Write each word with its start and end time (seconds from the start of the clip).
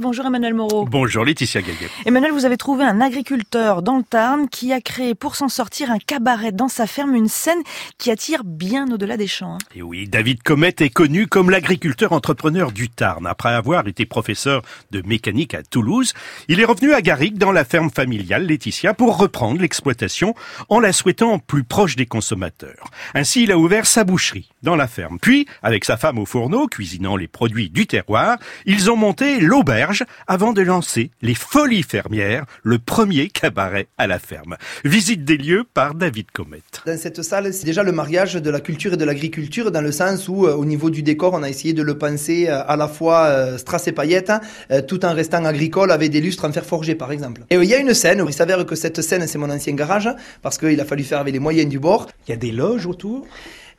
Bonjour 0.00 0.26
Emmanuel 0.26 0.54
Moreau. 0.54 0.84
Bonjour 0.84 1.24
Laetitia 1.24 1.60
Gaillet. 1.60 1.88
Emmanuel, 2.06 2.30
vous 2.30 2.44
avez 2.44 2.56
trouvé 2.56 2.84
un 2.84 3.00
agriculteur 3.00 3.82
dans 3.82 3.96
le 3.96 4.04
Tarn 4.04 4.48
qui 4.48 4.72
a 4.72 4.80
créé 4.80 5.16
pour 5.16 5.34
s'en 5.34 5.48
sortir 5.48 5.90
un 5.90 5.98
cabaret 5.98 6.52
dans 6.52 6.68
sa 6.68 6.86
ferme, 6.86 7.16
une 7.16 7.26
scène 7.26 7.58
qui 7.98 8.12
attire 8.12 8.44
bien 8.44 8.88
au-delà 8.92 9.16
des 9.16 9.26
champs. 9.26 9.54
hein. 9.54 9.58
Et 9.74 9.82
oui, 9.82 10.06
David 10.08 10.44
Comet 10.44 10.72
est 10.78 10.90
connu 10.90 11.26
comme 11.26 11.50
l'agriculteur 11.50 12.12
entrepreneur 12.12 12.70
du 12.70 12.88
Tarn. 12.88 13.26
Après 13.26 13.48
avoir 13.52 13.88
été 13.88 14.06
professeur 14.06 14.62
de 14.92 15.02
mécanique 15.04 15.54
à 15.54 15.64
Toulouse, 15.64 16.12
il 16.46 16.60
est 16.60 16.64
revenu 16.64 16.92
à 16.94 17.02
Garrigue 17.02 17.36
dans 17.36 17.50
la 17.50 17.64
ferme 17.64 17.90
familiale 17.90 18.46
Laetitia 18.46 18.94
pour 18.94 19.16
reprendre 19.18 19.60
l'exploitation 19.60 20.36
en 20.68 20.78
la 20.78 20.92
souhaitant 20.92 21.40
plus 21.40 21.64
proche 21.64 21.96
des 21.96 22.06
consommateurs. 22.06 22.88
Ainsi, 23.14 23.42
il 23.42 23.50
a 23.50 23.58
ouvert 23.58 23.84
sa 23.84 24.04
boucherie 24.04 24.48
dans 24.62 24.76
la 24.76 24.86
ferme. 24.86 25.18
Puis, 25.20 25.48
avec 25.60 25.84
sa 25.84 25.96
femme 25.96 26.20
au 26.20 26.24
fourneau, 26.24 26.68
cuisinant 26.68 27.16
les 27.16 27.26
produits 27.26 27.68
du 27.68 27.88
terroir, 27.88 28.38
ils 28.64 28.92
ont 28.92 28.96
monté 28.96 29.40
l'auberge 29.40 29.87
avant 30.26 30.52
de 30.52 30.62
lancer 30.62 31.10
les 31.22 31.34
Folies 31.34 31.82
Fermières, 31.82 32.44
le 32.62 32.78
premier 32.78 33.28
cabaret 33.28 33.88
à 33.96 34.06
la 34.06 34.18
ferme. 34.18 34.56
Visite 34.84 35.24
des 35.24 35.36
lieux 35.36 35.64
par 35.72 35.94
David 35.94 36.30
Comet. 36.32 36.62
Dans 36.86 36.98
cette 36.98 37.22
salle, 37.22 37.52
c'est 37.52 37.64
déjà 37.64 37.82
le 37.82 37.92
mariage 37.92 38.34
de 38.34 38.50
la 38.50 38.60
culture 38.60 38.94
et 38.94 38.96
de 38.96 39.04
l'agriculture, 39.04 39.70
dans 39.70 39.80
le 39.80 39.92
sens 39.92 40.28
où, 40.28 40.46
euh, 40.46 40.54
au 40.54 40.64
niveau 40.64 40.90
du 40.90 41.02
décor, 41.02 41.34
on 41.34 41.42
a 41.42 41.48
essayé 41.48 41.72
de 41.74 41.82
le 41.82 41.96
penser 41.98 42.46
euh, 42.48 42.62
à 42.66 42.76
la 42.76 42.88
fois 42.88 43.26
euh, 43.26 43.58
strass 43.58 43.88
et 43.88 43.92
paillettes, 43.92 44.32
euh, 44.70 44.82
tout 44.82 45.04
en 45.04 45.14
restant 45.14 45.44
agricole, 45.44 45.90
avec 45.90 46.10
des 46.10 46.20
lustres 46.20 46.44
en 46.44 46.52
fer 46.52 46.64
forgé, 46.64 46.94
par 46.94 47.12
exemple. 47.12 47.42
Et 47.50 47.56
il 47.56 47.64
y 47.64 47.74
a 47.74 47.78
une 47.78 47.94
scène, 47.94 48.24
il 48.26 48.32
s'avère 48.32 48.64
que 48.66 48.74
cette 48.74 49.00
scène, 49.02 49.26
c'est 49.26 49.38
mon 49.38 49.50
ancien 49.50 49.74
garage, 49.74 50.08
parce 50.42 50.58
qu'il 50.58 50.80
a 50.80 50.84
fallu 50.84 51.04
faire 51.04 51.20
avec 51.20 51.32
les 51.32 51.40
moyens 51.40 51.68
du 51.68 51.78
bord. 51.78 52.08
Il 52.26 52.30
y 52.30 52.34
a 52.34 52.36
des 52.36 52.52
loges 52.52 52.86
autour? 52.86 53.26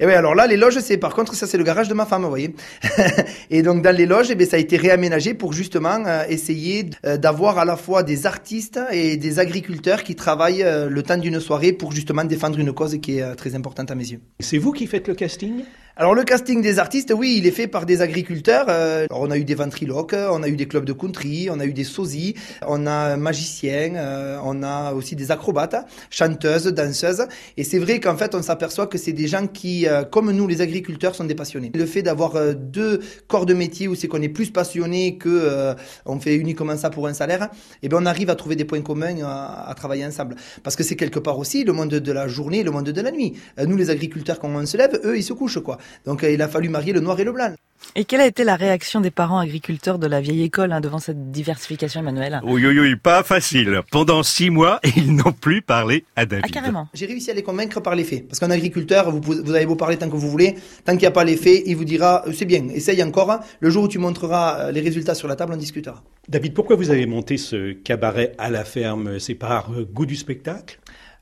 Et 0.00 0.06
oui, 0.06 0.12
alors 0.12 0.36
là, 0.36 0.46
les 0.46 0.56
loges, 0.56 0.78
c'est 0.78 0.96
par 0.96 1.12
contre, 1.12 1.34
ça 1.34 1.48
c'est 1.48 1.58
le 1.58 1.64
garage 1.64 1.88
de 1.88 1.94
ma 1.94 2.06
femme, 2.06 2.22
vous 2.22 2.28
voyez. 2.28 2.54
et 3.50 3.62
donc 3.62 3.82
dans 3.82 3.94
les 3.94 4.06
loges, 4.06 4.28
eh 4.30 4.36
bien, 4.36 4.46
ça 4.46 4.56
a 4.56 4.60
été 4.60 4.76
réaménagé 4.76 5.34
pour 5.34 5.52
justement 5.52 6.04
euh, 6.06 6.22
essayer 6.28 6.88
euh, 7.04 7.16
d'avoir 7.16 7.58
à 7.58 7.64
la 7.64 7.76
fois 7.76 8.04
des 8.04 8.24
artistes 8.24 8.78
et 8.92 9.16
des 9.16 9.40
agriculteurs 9.40 10.04
qui 10.04 10.14
travaillent 10.14 10.62
euh, 10.62 10.88
le 10.88 11.02
temps 11.02 11.16
d'une 11.16 11.40
soirée 11.40 11.72
pour 11.72 11.90
justement 11.90 12.24
défendre 12.24 12.60
une 12.60 12.72
cause 12.72 12.96
qui 13.00 13.18
est 13.18 13.34
très 13.34 13.56
importante 13.56 13.90
à 13.90 13.96
mes 13.96 14.08
yeux. 14.08 14.20
C'est 14.38 14.58
vous 14.58 14.70
qui 14.70 14.86
faites 14.86 15.08
le 15.08 15.14
casting? 15.14 15.64
Alors 16.00 16.14
le 16.14 16.22
casting 16.22 16.62
des 16.62 16.78
artistes, 16.78 17.12
oui, 17.12 17.34
il 17.38 17.46
est 17.48 17.50
fait 17.50 17.66
par 17.66 17.84
des 17.84 18.02
agriculteurs. 18.02 18.66
Euh, 18.68 19.06
alors, 19.10 19.22
on 19.22 19.32
a 19.32 19.36
eu 19.36 19.42
des 19.42 19.56
ventriloques, 19.56 20.14
on 20.14 20.44
a 20.44 20.48
eu 20.48 20.54
des 20.54 20.68
clubs 20.68 20.84
de 20.84 20.92
country, 20.92 21.48
on 21.50 21.58
a 21.58 21.66
eu 21.66 21.72
des 21.72 21.82
sosies, 21.82 22.34
on 22.68 22.86
a 22.86 22.92
un 22.92 23.16
magicien, 23.16 23.96
euh, 23.96 24.38
on 24.44 24.62
a 24.62 24.92
aussi 24.92 25.16
des 25.16 25.32
acrobates, 25.32 25.74
chanteuses, 26.08 26.66
danseuses. 26.66 27.26
Et 27.56 27.64
c'est 27.64 27.80
vrai 27.80 27.98
qu'en 27.98 28.16
fait, 28.16 28.36
on 28.36 28.42
s'aperçoit 28.42 28.86
que 28.86 28.96
c'est 28.96 29.12
des 29.12 29.26
gens 29.26 29.48
qui, 29.48 29.88
euh, 29.88 30.04
comme 30.04 30.30
nous, 30.30 30.46
les 30.46 30.60
agriculteurs, 30.60 31.16
sont 31.16 31.24
des 31.24 31.34
passionnés. 31.34 31.72
Le 31.74 31.84
fait 31.84 32.02
d'avoir 32.02 32.54
deux 32.54 33.00
corps 33.26 33.44
de 33.44 33.54
métier 33.54 33.88
où 33.88 33.96
c'est 33.96 34.06
qu'on 34.06 34.22
est 34.22 34.28
plus 34.28 34.52
passionné 34.52 35.18
que 35.18 35.74
on 36.06 36.20
fait 36.20 36.36
uniquement 36.36 36.76
ça 36.76 36.90
pour 36.90 37.08
un 37.08 37.12
salaire, 37.12 37.48
eh 37.82 37.88
bien 37.88 37.98
on 38.00 38.06
arrive 38.06 38.30
à 38.30 38.36
trouver 38.36 38.54
des 38.54 38.64
points 38.64 38.82
communs 38.82 39.16
à, 39.24 39.68
à 39.68 39.74
travailler 39.74 40.06
ensemble. 40.06 40.36
Parce 40.62 40.76
que 40.76 40.84
c'est 40.84 40.94
quelque 40.94 41.18
part 41.18 41.40
aussi 41.40 41.64
le 41.64 41.72
monde 41.72 41.88
de 41.88 42.12
la 42.12 42.28
journée, 42.28 42.62
le 42.62 42.70
monde 42.70 42.90
de 42.90 43.00
la 43.00 43.10
nuit. 43.10 43.32
Nous, 43.66 43.76
les 43.76 43.90
agriculteurs, 43.90 44.38
quand 44.38 44.48
on 44.48 44.64
se 44.64 44.76
lève, 44.76 45.00
eux, 45.04 45.18
ils 45.18 45.24
se 45.24 45.32
couchent, 45.32 45.58
quoi. 45.58 45.78
Donc 46.06 46.24
euh, 46.24 46.30
il 46.30 46.42
a 46.42 46.48
fallu 46.48 46.68
marier 46.68 46.92
le 46.92 47.00
noir 47.00 47.18
et 47.20 47.24
le 47.24 47.32
blanc. 47.32 47.54
Et 47.94 48.04
quelle 48.04 48.20
a 48.20 48.26
été 48.26 48.44
la 48.44 48.56
réaction 48.56 49.00
des 49.00 49.10
parents 49.10 49.38
agriculteurs 49.38 49.98
de 49.98 50.06
la 50.06 50.20
vieille 50.20 50.42
école 50.42 50.72
hein, 50.72 50.80
devant 50.80 50.98
cette 50.98 51.30
diversification, 51.30 52.00
Emmanuel? 52.00 52.40
Oui, 52.44 52.64
oui, 52.66 52.78
oui, 52.78 52.96
pas 52.96 53.22
facile. 53.22 53.80
Pendant 53.90 54.22
six 54.22 54.50
mois, 54.50 54.80
ils 54.96 55.14
n'ont 55.14 55.32
plus 55.32 55.62
parlé 55.62 56.04
à 56.16 56.26
David. 56.26 56.44
Ah, 56.48 56.52
carrément. 56.52 56.88
J'ai 56.92 57.06
réussi 57.06 57.30
à 57.30 57.34
les 57.34 57.42
convaincre 57.42 57.80
par 57.80 57.94
les 57.94 58.04
faits. 58.04 58.28
Parce 58.28 58.40
qu'un 58.40 58.50
agriculteur, 58.50 59.10
vous, 59.10 59.20
vous 59.20 59.54
avez 59.54 59.66
beau 59.66 59.76
parler 59.76 59.96
tant 59.96 60.08
que 60.08 60.16
vous 60.16 60.28
voulez, 60.28 60.56
tant 60.84 60.92
qu'il 60.92 61.00
n'y 61.00 61.06
a 61.06 61.12
pas 61.12 61.24
les 61.24 61.36
faits, 61.36 61.62
il 61.66 61.76
vous 61.76 61.84
dira 61.84 62.24
euh, 62.26 62.32
c'est 62.32 62.44
bien, 62.44 62.68
essaye 62.68 63.02
encore. 63.02 63.40
Le 63.60 63.70
jour 63.70 63.84
où 63.84 63.88
tu 63.88 63.98
montreras 63.98 64.58
euh, 64.58 64.72
les 64.72 64.80
résultats 64.80 65.14
sur 65.14 65.28
la 65.28 65.36
table, 65.36 65.52
on 65.54 65.56
discutera. 65.56 66.02
David, 66.28 66.54
pourquoi 66.54 66.76
vous 66.76 66.90
avez 66.90 67.06
monté 67.06 67.36
ce 67.36 67.72
cabaret 67.72 68.32
à 68.38 68.50
la 68.50 68.64
ferme? 68.64 69.18
C'est 69.18 69.34
par 69.34 69.70
goût 69.92 70.06
du 70.06 70.16
spectacle? 70.16 70.78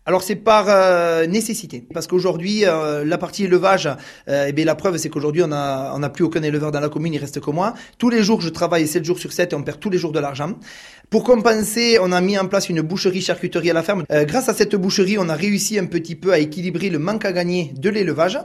Alors 0.08 0.22
c'est 0.22 0.36
par 0.36 0.66
euh, 0.68 1.26
nécessité, 1.26 1.84
parce 1.92 2.06
qu'aujourd'hui 2.06 2.64
euh, 2.64 3.05
la 3.05 3.18
partie 3.18 3.42
élevage, 3.42 3.89
euh, 4.28 4.46
eh 4.48 4.52
bien 4.52 4.64
la 4.64 4.77
preuve 4.77 4.98
c'est 4.98 5.08
qu'aujourd'hui 5.08 5.42
on 5.44 5.50
a 5.50 5.92
on 5.96 5.98
n'a 5.98 6.11
plus 6.11 6.22
aucun 6.22 6.44
éleveur 6.44 6.70
dans 6.70 6.78
la 6.78 6.89
commune, 6.89 7.12
il 7.12 7.18
reste 7.18 7.40
que 7.40 7.50
moi. 7.50 7.74
Tous 7.98 8.08
les 8.08 8.22
jours 8.22 8.40
je 8.40 8.48
travaille 8.48 8.86
7 8.86 9.05
jours 9.05 9.18
sur 9.18 9.33
7 9.33 9.52
et 9.52 9.56
on 9.56 9.64
perd 9.64 9.80
tous 9.80 9.90
les 9.90 9.98
jours 9.98 10.12
de 10.12 10.20
l'argent. 10.20 10.52
Pour 11.11 11.24
compenser, 11.24 11.98
on 12.00 12.12
a 12.12 12.20
mis 12.20 12.39
en 12.39 12.46
place 12.46 12.68
une 12.68 12.83
boucherie 12.83 13.20
charcuterie 13.20 13.70
à 13.70 13.74
la 13.74 13.83
ferme. 13.83 14.05
Euh, 14.12 14.24
grâce 14.24 14.48
à 14.48 14.55
cette 14.55 14.77
boucherie, 14.77 15.18
on 15.18 15.28
a 15.28 15.34
réussi 15.34 15.78
un 15.78 15.86
petit 15.86 16.14
peu 16.14 16.33
à 16.33 16.39
équilibrer 16.39 16.89
le 16.89 16.98
manque 16.98 17.24
à 17.24 17.33
gagner 17.33 17.72
de 17.77 17.90
l'élevage. 17.90 18.39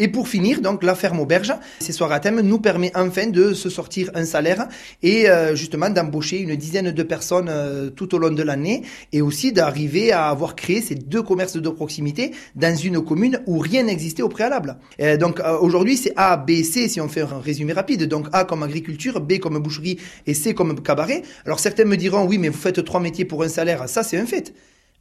Et 0.00 0.08
pour 0.08 0.26
finir, 0.26 0.60
donc 0.60 0.82
la 0.82 0.96
ferme 0.96 1.20
auberge, 1.20 1.54
ces 1.78 1.92
soirées 1.92 2.16
à 2.16 2.18
thème 2.18 2.40
nous 2.40 2.58
permet 2.58 2.90
enfin 2.96 3.28
de 3.28 3.54
se 3.54 3.70
sortir 3.70 4.10
un 4.16 4.24
salaire 4.24 4.66
et 5.04 5.30
euh, 5.30 5.54
justement 5.54 5.88
d'embaucher 5.88 6.40
une 6.40 6.56
dizaine 6.56 6.90
de 6.90 7.02
personnes 7.04 7.48
euh, 7.48 7.90
tout 7.90 8.12
au 8.12 8.18
long 8.18 8.32
de 8.32 8.42
l'année 8.42 8.82
et 9.12 9.22
aussi 9.22 9.52
d'arriver 9.52 10.10
à 10.10 10.30
avoir 10.30 10.56
créé 10.56 10.80
ces 10.80 10.96
deux 10.96 11.22
commerces 11.22 11.56
de 11.56 11.68
proximité 11.68 12.32
dans 12.56 12.74
une 12.74 13.04
commune 13.04 13.40
où 13.46 13.58
rien 13.60 13.84
n'existait 13.84 14.24
au 14.24 14.28
préalable. 14.28 14.78
Euh, 15.00 15.16
donc 15.16 15.38
euh, 15.38 15.58
aujourd'hui 15.58 15.96
c'est 15.96 16.12
A, 16.16 16.38
B, 16.38 16.64
C 16.64 16.88
si 16.88 17.00
on 17.00 17.08
fait 17.08 17.20
un 17.20 17.38
résumé 17.38 17.72
rapide. 17.72 18.08
Donc 18.08 18.26
A 18.32 18.44
comme 18.44 18.64
agriculture, 18.64 19.20
B 19.20 19.38
comme 19.38 19.60
boucherie 19.60 20.00
et 20.26 20.34
C 20.34 20.54
comme 20.54 20.82
cabaret. 20.82 21.22
Alors 21.46 21.60
certains 21.60 21.84
me 21.84 21.96
diront 21.96 22.26
oui 22.26 22.38
mais 22.38 22.48
vous 22.48 22.58
faites 22.58 22.84
trois 22.84 22.98
métiers 22.98 23.26
pour 23.26 23.44
un 23.44 23.48
salaire, 23.48 23.88
ça 23.88 24.02
c'est 24.02 24.18
un 24.18 24.26
fait. 24.26 24.54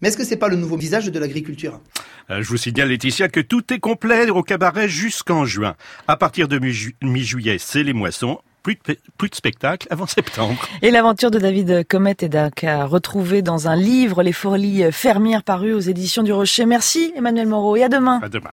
Mais 0.03 0.09
est-ce 0.09 0.18
que 0.18 0.24
c'est 0.24 0.36
pas 0.36 0.50
le 0.50 0.56
nouveau 0.56 0.78
visage 0.78 1.08
de 1.08 1.18
l'agriculture? 1.18 1.80
Je 2.29 2.47
vous 2.47 2.57
signale, 2.57 2.89
Laetitia, 2.89 3.28
que 3.28 3.39
tout 3.39 3.73
est 3.73 3.79
complet 3.79 4.29
au 4.29 4.44
cabaret 4.44 4.88
jusqu'en 4.88 5.45
juin. 5.45 5.75
À 6.07 6.16
partir 6.17 6.47
de 6.47 6.57
mi-ju- 6.59 6.95
mi-juillet, 7.03 7.57
c'est 7.59 7.84
les 7.84 7.94
moissons. 7.94 8.39
Plus 8.63 8.78
de, 8.88 8.95
plus 9.17 9.28
de 9.29 9.35
spectacles 9.35 9.88
avant 9.89 10.07
septembre. 10.07 10.56
Et 10.81 10.89
l'aventure 10.89 11.29
de 11.31 11.38
David 11.38 11.85
Comet 11.85 12.16
est 12.22 12.29
donc 12.29 12.63
à 12.63 12.85
retrouver 12.85 13.41
dans 13.41 13.67
un 13.67 13.75
livre, 13.75 14.23
Les 14.23 14.31
Folies 14.31 14.85
Fermières, 14.94 15.44
paru 15.44 15.73
aux 15.73 15.81
éditions 15.81 16.23
du 16.23 16.31
Rocher. 16.31 16.66
Merci 16.66 17.11
Emmanuel 17.17 17.45
Moreau 17.50 17.75
et 17.75 17.84
à 17.84 17.89
demain. 17.89 18.22
À 18.23 18.29
demain. 18.29 18.41